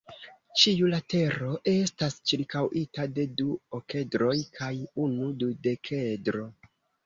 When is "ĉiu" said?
0.61-0.87